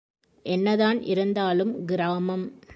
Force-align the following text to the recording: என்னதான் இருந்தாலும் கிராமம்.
என்னதான் 0.45 1.01
இருந்தாலும் 1.01 1.85
கிராமம். 1.85 2.45